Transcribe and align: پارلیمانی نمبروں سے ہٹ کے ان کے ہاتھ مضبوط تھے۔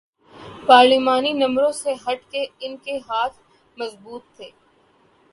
پارلیمانی 0.67 1.33
نمبروں 1.33 1.71
سے 1.71 1.93
ہٹ 2.07 2.23
کے 2.31 2.45
ان 2.59 2.75
کے 2.77 2.97
ہاتھ 3.09 3.37
مضبوط 3.77 4.23
تھے۔ 4.35 4.49